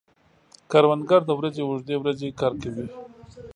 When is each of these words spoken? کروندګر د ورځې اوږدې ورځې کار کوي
کروندګر 0.71 1.21
د 1.25 1.31
ورځې 1.39 1.61
اوږدې 1.65 1.95
ورځې 1.99 2.35
کار 2.39 2.53
کوي 2.61 2.85